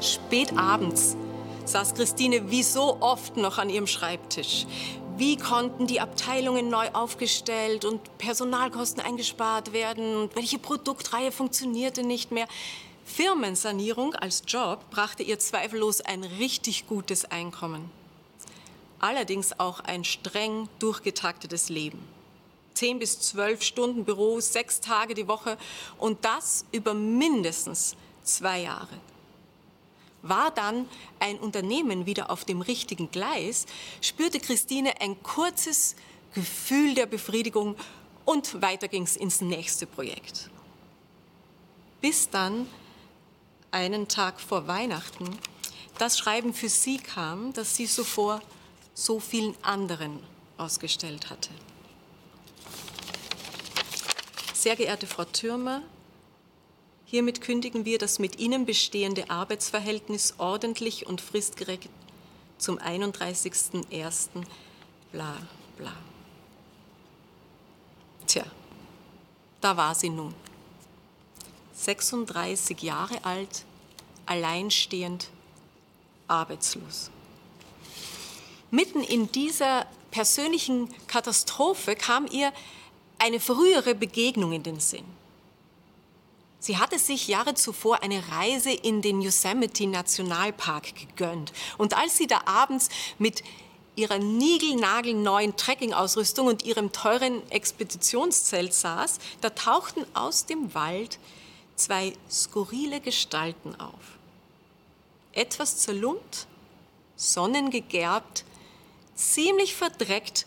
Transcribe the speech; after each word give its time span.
Spät 0.00 0.56
abends 0.56 1.16
saß 1.64 1.94
Christine 1.94 2.50
wie 2.50 2.62
so 2.62 2.98
oft 3.00 3.36
noch 3.36 3.58
an 3.58 3.68
ihrem 3.68 3.86
Schreibtisch. 3.86 4.66
Wie 5.16 5.36
konnten 5.36 5.88
die 5.88 6.00
Abteilungen 6.00 6.68
neu 6.68 6.88
aufgestellt 6.92 7.84
und 7.84 8.18
Personalkosten 8.18 9.02
eingespart 9.02 9.72
werden? 9.72 10.16
Und 10.16 10.36
welche 10.36 10.58
Produktreihe 10.58 11.32
funktionierte 11.32 12.04
nicht 12.04 12.30
mehr? 12.30 12.46
Firmensanierung 13.04 14.14
als 14.14 14.44
Job 14.46 14.88
brachte 14.90 15.24
ihr 15.24 15.38
zweifellos 15.40 16.00
ein 16.00 16.22
richtig 16.22 16.86
gutes 16.86 17.24
Einkommen. 17.24 17.90
Allerdings 19.00 19.58
auch 19.58 19.80
ein 19.80 20.04
streng 20.04 20.68
durchgetaktetes 20.78 21.68
Leben. 21.68 21.98
Zehn 22.74 23.00
bis 23.00 23.20
zwölf 23.20 23.62
Stunden 23.62 24.04
Büro, 24.04 24.38
sechs 24.38 24.80
Tage 24.80 25.14
die 25.14 25.26
Woche 25.26 25.58
und 25.98 26.24
das 26.24 26.64
über 26.70 26.94
mindestens 26.94 27.96
zwei 28.22 28.60
Jahre. 28.60 28.94
War 30.22 30.50
dann 30.50 30.88
ein 31.20 31.38
Unternehmen 31.38 32.06
wieder 32.06 32.30
auf 32.30 32.44
dem 32.44 32.60
richtigen 32.60 33.10
Gleis, 33.10 33.66
spürte 34.00 34.40
Christine 34.40 35.00
ein 35.00 35.22
kurzes 35.22 35.94
Gefühl 36.34 36.94
der 36.94 37.06
Befriedigung 37.06 37.76
und 38.24 38.60
weiter 38.60 38.88
ging 38.88 39.04
es 39.04 39.16
ins 39.16 39.40
nächste 39.40 39.86
Projekt. 39.86 40.50
Bis 42.00 42.30
dann 42.30 42.66
einen 43.70 44.08
Tag 44.08 44.40
vor 44.40 44.66
Weihnachten 44.66 45.38
das 45.98 46.16
Schreiben 46.16 46.54
für 46.54 46.68
sie 46.68 46.98
kam, 46.98 47.52
das 47.52 47.74
sie 47.74 47.86
so 47.86 48.04
vor 48.04 48.40
so 48.94 49.20
vielen 49.20 49.54
anderen 49.62 50.20
ausgestellt 50.56 51.30
hatte. 51.30 51.50
Sehr 54.54 54.76
geehrte 54.76 55.06
Frau 55.06 55.24
Thürmer, 55.24 55.82
hiermit 57.10 57.40
kündigen 57.40 57.84
wir 57.84 57.98
das 57.98 58.18
mit 58.18 58.38
Ihnen 58.38 58.66
bestehende 58.66 59.30
Arbeitsverhältnis 59.30 60.34
ordentlich 60.38 61.06
und 61.06 61.20
fristgerecht 61.20 61.88
zum 62.58 62.78
31.01. 62.78 64.28
bla 65.12 65.36
bla. 65.76 65.92
Tja, 68.26 68.44
da 69.60 69.76
war 69.76 69.94
sie 69.94 70.10
nun. 70.10 70.34
36 71.74 72.82
Jahre 72.82 73.24
alt, 73.24 73.64
alleinstehend, 74.26 75.30
arbeitslos. 76.26 77.10
Mitten 78.70 79.02
in 79.02 79.32
dieser 79.32 79.86
persönlichen 80.10 80.88
Katastrophe 81.06 81.96
kam 81.96 82.26
ihr 82.26 82.52
eine 83.18 83.40
frühere 83.40 83.94
Begegnung 83.94 84.52
in 84.52 84.62
den 84.62 84.80
Sinn. 84.80 85.17
Sie 86.60 86.76
hatte 86.76 86.98
sich 86.98 87.28
Jahre 87.28 87.54
zuvor 87.54 88.02
eine 88.02 88.22
Reise 88.30 88.70
in 88.70 89.00
den 89.00 89.20
Yosemite 89.20 89.86
Nationalpark 89.86 90.94
gegönnt. 90.94 91.52
Und 91.76 91.96
als 91.96 92.16
sie 92.16 92.26
da 92.26 92.40
abends 92.46 92.88
mit 93.18 93.44
ihrer 93.94 94.18
niegelnagelneuen 94.18 95.56
Trekkingausrüstung 95.56 96.46
und 96.46 96.64
ihrem 96.64 96.92
teuren 96.92 97.48
Expeditionszelt 97.50 98.72
saß, 98.74 99.18
da 99.40 99.50
tauchten 99.50 100.04
aus 100.14 100.46
dem 100.46 100.74
Wald 100.74 101.18
zwei 101.76 102.12
skurrile 102.30 103.00
Gestalten 103.00 103.74
auf. 103.80 104.18
Etwas 105.32 105.78
zerlumpt, 105.78 106.46
sonnengegerbt, 107.16 108.44
ziemlich 109.14 109.74
verdreckt 109.74 110.46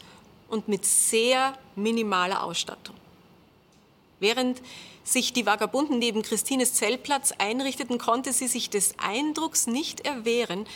und 0.49 0.67
mit 0.67 0.85
sehr 0.85 1.57
minimaler 1.75 2.43
Ausstattung. 2.43 2.95
Während 4.21 4.61
sich 5.03 5.33
die 5.33 5.47
Vagabunden 5.47 5.97
neben 5.97 6.21
Christines 6.21 6.75
Zeltplatz 6.75 7.33
einrichteten, 7.39 7.97
konnte 7.97 8.31
sie 8.33 8.47
sich 8.47 8.69
des 8.69 8.93
Eindrucks 8.99 9.65
nicht 9.65 10.01
erwehren, 10.01 10.67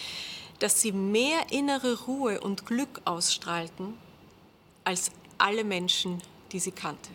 dass 0.57 0.81
sie 0.81 0.91
mehr 0.91 1.51
innere 1.51 2.05
Ruhe 2.05 2.41
und 2.41 2.65
Glück 2.65 3.01
ausstrahlten 3.05 3.93
als 4.83 5.11
alle 5.37 5.63
Menschen, 5.63 6.23
die 6.51 6.59
sie 6.59 6.71
kannte. 6.71 7.11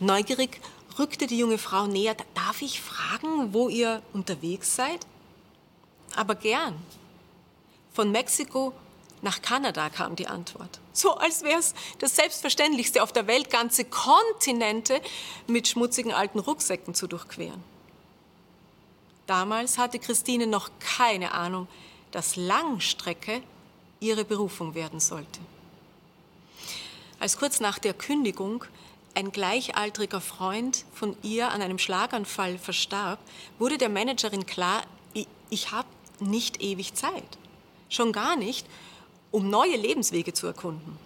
Neugierig 0.00 0.60
rückte 0.98 1.26
die 1.26 1.38
junge 1.38 1.56
Frau 1.56 1.86
näher. 1.86 2.14
Darf 2.34 2.60
ich 2.60 2.82
fragen, 2.82 3.54
wo 3.54 3.70
ihr 3.70 4.02
unterwegs 4.12 4.76
seid? 4.76 5.06
Aber 6.14 6.34
gern. 6.34 6.74
Von 7.94 8.12
Mexiko 8.12 8.74
nach 9.22 9.40
Kanada 9.40 9.88
kam 9.88 10.16
die 10.16 10.26
Antwort. 10.26 10.80
So 10.92 11.14
als 11.14 11.42
wäre 11.42 11.58
es 11.58 11.74
das 12.00 12.16
Selbstverständlichste 12.16 13.02
auf 13.02 13.12
der 13.12 13.26
Welt, 13.28 13.50
ganze 13.50 13.84
Kontinente 13.84 15.00
mit 15.46 15.68
schmutzigen 15.68 16.12
alten 16.12 16.40
Rucksäcken 16.40 16.94
zu 16.94 17.06
durchqueren. 17.06 17.62
Damals 19.26 19.78
hatte 19.78 20.00
Christine 20.00 20.46
noch 20.46 20.70
keine 20.80 21.32
Ahnung, 21.32 21.68
dass 22.10 22.36
Langstrecke 22.36 23.42
ihre 24.00 24.24
Berufung 24.24 24.74
werden 24.74 24.98
sollte. 24.98 25.40
Als 27.20 27.38
kurz 27.38 27.60
nach 27.60 27.78
der 27.78 27.94
Kündigung 27.94 28.64
ein 29.14 29.30
gleichaltriger 29.30 30.20
Freund 30.20 30.84
von 30.92 31.16
ihr 31.22 31.52
an 31.52 31.62
einem 31.62 31.78
Schlaganfall 31.78 32.58
verstarb, 32.58 33.20
wurde 33.60 33.78
der 33.78 33.88
Managerin 33.88 34.46
klar, 34.46 34.82
ich, 35.14 35.28
ich 35.50 35.70
habe 35.70 35.88
nicht 36.18 36.60
ewig 36.60 36.94
Zeit. 36.94 37.38
Schon 37.88 38.12
gar 38.12 38.36
nicht, 38.36 38.66
um 39.32 39.50
neue 39.50 39.76
Lebenswege 39.76 40.32
zu 40.32 40.46
erkunden. 40.46 40.96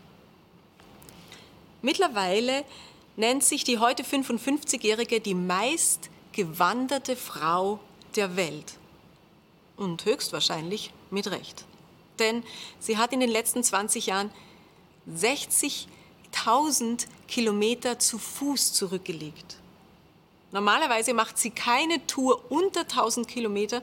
Mittlerweile 1.81 2.65
nennt 3.17 3.43
sich 3.45 3.65
die 3.65 3.79
heute 3.79 4.03
55-Jährige 4.03 5.21
die 5.21 5.35
meist 5.35 6.11
gewanderte 6.33 7.17
Frau 7.17 7.81
der 8.15 8.37
Welt. 8.37 8.75
Und 9.77 10.05
höchstwahrscheinlich 10.05 10.93
mit 11.11 11.31
Recht. 11.31 11.65
Denn 12.19 12.43
sie 12.81 12.99
hat 12.99 13.13
in 13.13 13.21
den 13.21 13.31
letzten 13.31 13.63
20 13.63 14.07
Jahren 14.07 14.31
60.000 15.11 17.07
Kilometer 17.29 17.99
zu 17.99 18.19
Fuß 18.19 18.73
zurückgelegt. 18.73 19.57
Normalerweise 20.53 21.13
macht 21.15 21.39
sie 21.39 21.51
keine 21.51 22.07
Tour 22.07 22.51
unter 22.51 22.81
1000 22.81 23.29
Kilometer 23.29 23.83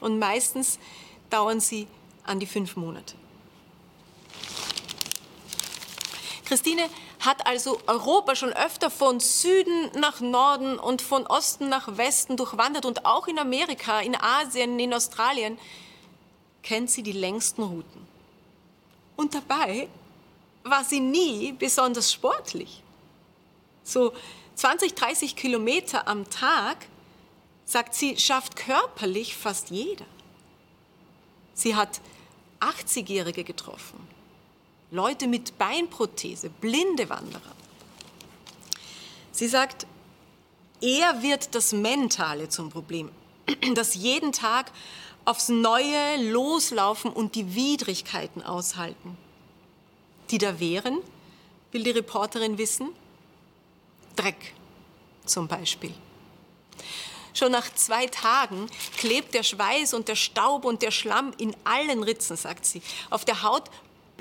und 0.00 0.18
meistens 0.18 0.78
dauern 1.28 1.60
sie 1.60 1.86
an 2.24 2.40
die 2.40 2.46
fünf 2.46 2.76
Monate. 2.76 3.14
Christine 6.52 6.90
hat 7.20 7.46
also 7.46 7.80
Europa 7.86 8.36
schon 8.36 8.52
öfter 8.52 8.90
von 8.90 9.20
Süden 9.20 9.90
nach 9.98 10.20
Norden 10.20 10.78
und 10.78 11.00
von 11.00 11.26
Osten 11.26 11.70
nach 11.70 11.96
Westen 11.96 12.36
durchwandert 12.36 12.84
und 12.84 13.06
auch 13.06 13.26
in 13.26 13.38
Amerika, 13.38 14.00
in 14.00 14.14
Asien, 14.14 14.78
in 14.78 14.92
Australien 14.92 15.58
kennt 16.62 16.90
sie 16.90 17.02
die 17.02 17.12
längsten 17.12 17.62
Routen. 17.62 18.06
Und 19.16 19.34
dabei 19.34 19.88
war 20.62 20.84
sie 20.84 21.00
nie 21.00 21.52
besonders 21.52 22.12
sportlich. 22.12 22.82
So 23.82 24.12
20, 24.56 24.94
30 24.94 25.36
Kilometer 25.36 26.06
am 26.06 26.28
Tag, 26.28 26.86
sagt 27.64 27.94
sie, 27.94 28.18
schafft 28.18 28.56
körperlich 28.56 29.38
fast 29.38 29.70
jeder. 29.70 30.04
Sie 31.54 31.74
hat 31.74 32.02
80-Jährige 32.60 33.42
getroffen, 33.42 34.06
Leute 34.92 35.26
mit 35.26 35.56
Beinprothese, 35.56 36.50
blinde 36.50 37.08
Wanderer. 37.08 37.40
Sie 39.32 39.48
sagt, 39.48 39.86
eher 40.82 41.22
wird 41.22 41.54
das 41.54 41.72
Mentale 41.72 42.50
zum 42.50 42.68
Problem, 42.68 43.10
das 43.74 43.94
jeden 43.94 44.32
Tag 44.32 44.70
aufs 45.24 45.48
Neue 45.48 46.30
loslaufen 46.30 47.10
und 47.10 47.36
die 47.36 47.54
Widrigkeiten 47.54 48.42
aushalten. 48.42 49.16
Die 50.30 50.36
da 50.36 50.60
wären, 50.60 50.98
will 51.70 51.84
die 51.84 51.90
Reporterin 51.90 52.58
wissen, 52.58 52.90
Dreck 54.14 54.52
zum 55.24 55.48
Beispiel. 55.48 55.94
Schon 57.32 57.52
nach 57.52 57.72
zwei 57.74 58.08
Tagen 58.08 58.66
klebt 58.98 59.32
der 59.32 59.42
Schweiß 59.42 59.94
und 59.94 60.08
der 60.08 60.16
Staub 60.16 60.66
und 60.66 60.82
der 60.82 60.90
Schlamm 60.90 61.32
in 61.38 61.56
allen 61.64 62.02
Ritzen, 62.02 62.36
sagt 62.36 62.66
sie. 62.66 62.82
Auf 63.08 63.24
der 63.24 63.42
Haut 63.42 63.70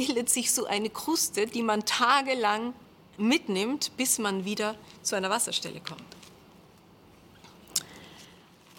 bildet 0.05 0.31
sich 0.31 0.51
so 0.51 0.65
eine 0.65 0.89
Kruste, 0.89 1.45
die 1.45 1.61
man 1.61 1.85
tagelang 1.85 2.73
mitnimmt, 3.17 3.95
bis 3.97 4.17
man 4.17 4.45
wieder 4.45 4.75
zu 5.03 5.15
einer 5.15 5.29
Wasserstelle 5.29 5.79
kommt. 5.79 6.01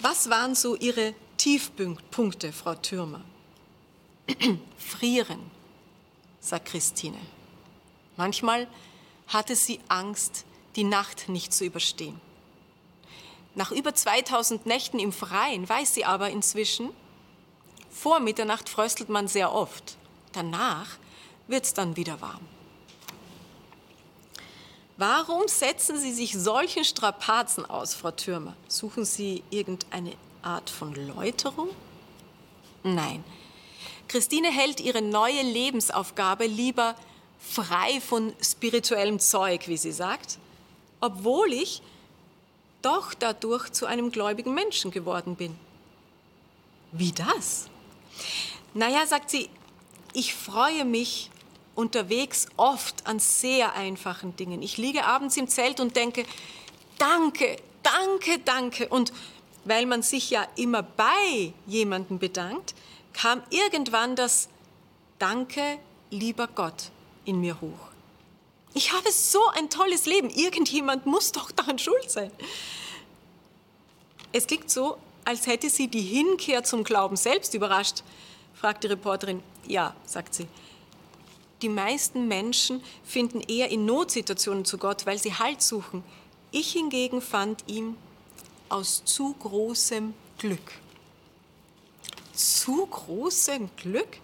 Was 0.00 0.28
waren 0.30 0.56
so 0.56 0.74
Ihre 0.74 1.14
Tiefpunkte, 1.36 2.52
Frau 2.52 2.74
Thürmer? 2.74 3.20
Frieren, 4.76 5.38
sagt 6.40 6.66
Christine. 6.66 7.18
Manchmal 8.16 8.66
hatte 9.28 9.54
sie 9.54 9.78
Angst, 9.86 10.44
die 10.74 10.84
Nacht 10.84 11.28
nicht 11.28 11.52
zu 11.52 11.64
überstehen. 11.64 12.20
Nach 13.54 13.70
über 13.70 13.94
2000 13.94 14.66
Nächten 14.66 14.98
im 14.98 15.12
Freien 15.12 15.68
weiß 15.68 15.94
sie 15.94 16.04
aber 16.04 16.30
inzwischen, 16.30 16.90
vor 17.92 18.18
Mitternacht 18.18 18.68
fröstelt 18.68 19.08
man 19.08 19.28
sehr 19.28 19.52
oft. 19.52 19.96
Danach 20.32 20.98
wird 21.52 21.64
es 21.64 21.74
dann 21.74 21.96
wieder 21.96 22.20
warm. 22.20 22.40
Warum 24.96 25.46
setzen 25.46 25.98
Sie 25.98 26.12
sich 26.12 26.32
solchen 26.32 26.84
Strapazen 26.84 27.64
aus, 27.64 27.94
Frau 27.94 28.10
Thürmer? 28.10 28.56
Suchen 28.68 29.04
Sie 29.04 29.44
irgendeine 29.50 30.14
Art 30.42 30.68
von 30.70 30.94
Läuterung? 30.94 31.68
Nein. 32.82 33.22
Christine 34.08 34.50
hält 34.50 34.80
ihre 34.80 35.02
neue 35.02 35.42
Lebensaufgabe 35.42 36.46
lieber 36.46 36.96
frei 37.38 38.00
von 38.00 38.32
spirituellem 38.40 39.18
Zeug, 39.18 39.68
wie 39.68 39.76
sie 39.76 39.92
sagt, 39.92 40.38
obwohl 41.00 41.52
ich 41.52 41.82
doch 42.82 43.14
dadurch 43.14 43.70
zu 43.72 43.86
einem 43.86 44.10
gläubigen 44.10 44.54
Menschen 44.54 44.90
geworden 44.90 45.36
bin. 45.36 45.56
Wie 46.92 47.12
das? 47.12 47.68
Naja, 48.74 49.06
sagt 49.06 49.30
sie, 49.30 49.48
ich 50.12 50.34
freue 50.34 50.84
mich 50.84 51.30
unterwegs 51.74 52.46
oft 52.56 53.06
an 53.06 53.18
sehr 53.18 53.74
einfachen 53.74 54.36
Dingen. 54.36 54.62
Ich 54.62 54.76
liege 54.76 55.04
abends 55.04 55.36
im 55.36 55.48
Zelt 55.48 55.80
und 55.80 55.96
denke, 55.96 56.24
danke, 56.98 57.56
danke, 57.82 58.38
danke. 58.44 58.88
Und 58.88 59.12
weil 59.64 59.86
man 59.86 60.02
sich 60.02 60.30
ja 60.30 60.46
immer 60.56 60.82
bei 60.82 61.52
jemandem 61.66 62.18
bedankt, 62.18 62.74
kam 63.12 63.42
irgendwann 63.50 64.16
das 64.16 64.48
Danke, 65.18 65.78
lieber 66.10 66.48
Gott, 66.48 66.90
in 67.24 67.40
mir 67.40 67.60
hoch. 67.60 67.92
Ich 68.74 68.92
habe 68.92 69.12
so 69.12 69.38
ein 69.54 69.70
tolles 69.70 70.04
Leben. 70.06 70.30
Irgendjemand 70.30 71.06
muss 71.06 71.30
doch 71.30 71.52
daran 71.52 71.78
schuld 71.78 72.10
sein. 72.10 72.32
Es 74.32 74.48
klingt 74.48 74.68
so, 74.68 74.98
als 75.24 75.46
hätte 75.46 75.70
sie 75.70 75.86
die 75.86 76.00
Hinkehr 76.00 76.64
zum 76.64 76.82
Glauben 76.82 77.14
selbst 77.16 77.54
überrascht, 77.54 78.02
fragt 78.54 78.82
die 78.82 78.88
Reporterin. 78.88 79.42
Ja, 79.68 79.94
sagt 80.04 80.34
sie. 80.34 80.48
Die 81.62 81.68
meisten 81.68 82.26
Menschen 82.26 82.82
finden 83.04 83.40
eher 83.40 83.70
in 83.70 83.86
Notsituationen 83.86 84.64
zu 84.64 84.78
Gott, 84.78 85.06
weil 85.06 85.18
sie 85.18 85.34
Halt 85.34 85.62
suchen. 85.62 86.02
Ich 86.50 86.72
hingegen 86.72 87.22
fand 87.22 87.62
ihn 87.68 87.96
aus 88.68 89.02
zu 89.04 89.34
großem 89.34 90.12
Glück. 90.38 90.72
Zu 92.34 92.86
großem 92.86 93.70
Glück? 93.76 94.18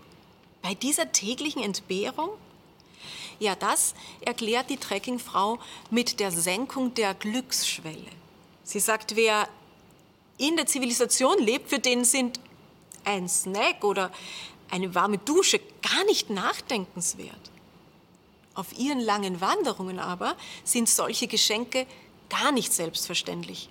Bei 0.63 0.75
dieser 0.75 1.13
täglichen 1.13 1.63
Entbehrung? 1.63 2.31
Ja, 3.39 3.55
das 3.55 3.95
erklärt 4.21 4.69
die 4.69 4.77
Trekkingfrau 4.77 5.61
mit 5.91 6.19
der 6.19 6.33
Senkung 6.33 6.95
der 6.95 7.15
Glücksschwelle. 7.15 8.11
Sie 8.65 8.81
sagt, 8.81 9.15
wer 9.15 9.49
in 10.39 10.57
der 10.57 10.67
Zivilisation 10.67 11.39
lebt, 11.39 11.71
für 11.71 11.79
den 11.79 12.05
sind 12.05 12.41
ein 13.05 13.29
Snack 13.29 13.85
oder 13.85 14.11
eine 14.71 14.95
warme 14.95 15.19
Dusche 15.19 15.61
gar 15.83 16.05
nicht 16.05 16.31
nachdenkenswert. 16.31 17.51
Auf 18.55 18.77
ihren 18.79 19.01
langen 19.01 19.41
Wanderungen 19.41 19.99
aber 19.99 20.37
sind 20.65 20.89
solche 20.89 21.29
Geschenke 21.29 21.87
gar 22.29 22.53
nicht 22.53 22.73
selbstverständlich 22.73 23.69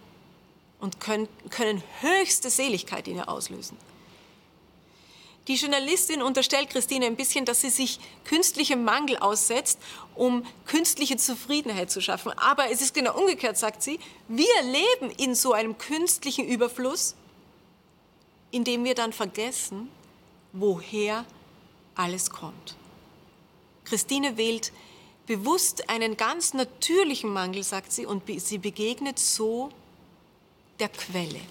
und 0.79 0.99
können, 0.99 1.27
können 1.49 1.83
höchste 2.01 2.49
Seligkeit 2.49 3.07
in 3.07 3.17
ihr 3.17 3.29
auslösen. 3.29 3.77
Die 5.47 5.55
Journalistin 5.55 6.21
unterstellt 6.21 6.69
Christine 6.69 7.05
ein 7.05 7.15
bisschen, 7.15 7.45
dass 7.45 7.61
sie 7.61 7.69
sich 7.69 7.99
künstlichem 8.25 8.83
Mangel 8.83 9.17
aussetzt, 9.17 9.79
um 10.13 10.45
künstliche 10.65 11.15
Zufriedenheit 11.15 11.89
zu 11.89 12.01
schaffen. 12.01 12.33
Aber 12.33 12.69
es 12.69 12.81
ist 12.81 12.93
genau 12.93 13.17
umgekehrt, 13.17 13.57
sagt 13.57 13.81
sie. 13.81 13.97
Wir 14.27 14.61
leben 14.63 15.09
in 15.17 15.35
so 15.35 15.53
einem 15.53 15.77
künstlichen 15.77 16.45
Überfluss, 16.45 17.15
in 18.51 18.65
dem 18.65 18.83
wir 18.83 18.93
dann 18.93 19.13
vergessen, 19.13 19.89
woher 20.59 21.25
alles 21.95 22.29
kommt. 22.29 22.75
Christine 23.85 24.37
wählt 24.37 24.71
bewusst 25.25 25.89
einen 25.89 26.17
ganz 26.17 26.53
natürlichen 26.53 27.31
Mangel, 27.31 27.63
sagt 27.63 27.91
sie, 27.91 28.05
und 28.05 28.23
sie 28.41 28.57
begegnet 28.57 29.19
so 29.19 29.69
der 30.79 30.89
Quelle. 30.89 31.41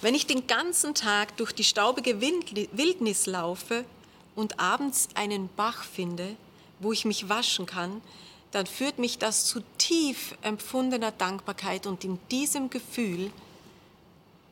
Wenn 0.00 0.14
ich 0.14 0.26
den 0.26 0.46
ganzen 0.46 0.94
Tag 0.94 1.36
durch 1.38 1.52
die 1.52 1.64
staubige 1.64 2.20
Wildnis 2.20 3.26
laufe 3.26 3.84
und 4.34 4.60
abends 4.60 5.08
einen 5.14 5.48
Bach 5.56 5.82
finde, 5.84 6.36
wo 6.78 6.92
ich 6.92 7.06
mich 7.06 7.28
waschen 7.28 7.64
kann, 7.64 8.02
dann 8.50 8.66
führt 8.66 8.98
mich 8.98 9.18
das 9.18 9.46
zu 9.46 9.60
tief 9.78 10.36
empfundener 10.42 11.10
Dankbarkeit 11.10 11.86
und 11.86 12.04
in 12.04 12.18
diesem 12.30 12.70
Gefühl 12.70 13.32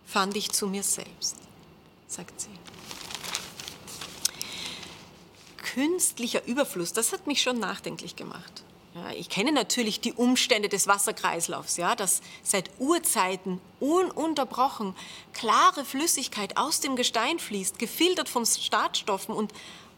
fand 0.07 0.37
ich 0.37 0.51
zu 0.51 0.67
mir 0.67 0.83
selbst, 0.83 1.37
sagt 2.13 2.41
sie. 2.41 2.51
Künstlicher 5.57 6.45
Überfluss, 6.47 6.93
das 6.93 7.13
hat 7.13 7.27
mich 7.27 7.41
schon 7.41 7.59
nachdenklich 7.59 8.17
gemacht. 8.17 8.63
Ja, 8.95 9.11
ich 9.13 9.31
kenne 9.31 9.53
natürlich 9.53 10.03
die 10.03 10.13
Umstände 10.13 10.69
des 10.69 10.87
Wasserkreislaufs, 10.87 11.79
ja, 11.79 11.97
dass 11.97 12.21
seit 12.43 12.69
Urzeiten 12.79 13.59
ununterbrochen 13.81 14.95
klare 15.33 15.87
Flüssigkeit 15.87 16.59
aus 16.59 16.81
dem 16.81 16.95
Gestein 16.95 17.39
fließt, 17.39 17.79
gefiltert 17.79 18.29
von 18.29 18.45
Startstoffen 18.45 19.35
und 19.35 19.53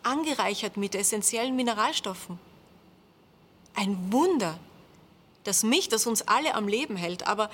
angereichert 0.04 0.76
mit 0.76 0.94
essentiellen 0.94 1.56
Mineralstoffen. 1.56 2.38
Ein 3.74 4.12
Wunder, 4.12 4.60
das 5.42 5.64
mich, 5.64 5.88
das 5.88 6.06
uns 6.06 6.22
alle 6.22 6.54
am 6.54 6.68
Leben 6.68 6.96
hält. 6.96 7.26
Aber, 7.26 7.50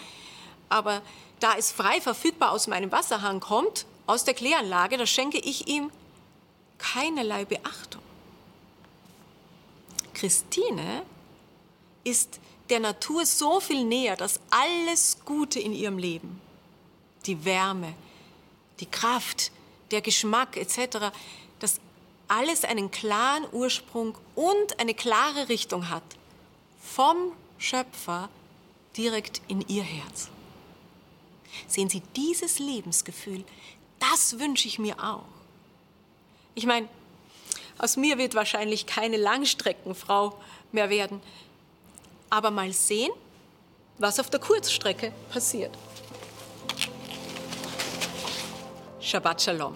aber 0.68 1.00
da 1.38 1.54
es 1.56 1.72
frei 1.72 2.02
verfügbar 2.02 2.52
aus 2.52 2.66
meinem 2.66 2.92
Wasserhahn 2.92 3.40
kommt, 3.40 3.86
aus 4.10 4.24
der 4.24 4.34
Kläranlage, 4.34 4.96
da 4.96 5.06
schenke 5.06 5.38
ich 5.38 5.68
ihm 5.68 5.90
keinerlei 6.78 7.44
Beachtung. 7.44 8.02
Christine 10.14 11.02
ist 12.02 12.40
der 12.70 12.80
Natur 12.80 13.24
so 13.24 13.60
viel 13.60 13.84
näher, 13.84 14.16
dass 14.16 14.40
alles 14.50 15.18
Gute 15.24 15.60
in 15.60 15.72
ihrem 15.72 15.98
Leben, 15.98 16.40
die 17.26 17.44
Wärme, 17.44 17.94
die 18.80 18.86
Kraft, 18.86 19.52
der 19.92 20.00
Geschmack 20.00 20.56
etc., 20.56 21.12
dass 21.60 21.80
alles 22.26 22.64
einen 22.64 22.90
klaren 22.90 23.46
Ursprung 23.52 24.16
und 24.34 24.80
eine 24.80 24.94
klare 24.94 25.48
Richtung 25.48 25.88
hat, 25.88 26.02
vom 26.82 27.32
Schöpfer 27.58 28.28
direkt 28.96 29.40
in 29.46 29.60
ihr 29.68 29.82
Herz. 29.82 30.28
Sehen 31.66 31.88
Sie, 31.88 32.02
dieses 32.16 32.58
Lebensgefühl, 32.58 33.44
das 34.00 34.38
wünsche 34.38 34.66
ich 34.66 34.78
mir 34.78 34.96
auch. 35.02 35.24
Ich 36.54 36.66
meine, 36.66 36.88
aus 37.78 37.96
mir 37.96 38.18
wird 38.18 38.34
wahrscheinlich 38.34 38.86
keine 38.86 39.16
Langstreckenfrau 39.16 40.38
mehr 40.72 40.90
werden, 40.90 41.22
aber 42.28 42.50
mal 42.50 42.72
sehen, 42.72 43.12
was 43.98 44.18
auf 44.18 44.30
der 44.30 44.40
Kurzstrecke 44.40 45.12
passiert. 45.30 45.76
Shabbat 49.00 49.42
Shalom. 49.42 49.74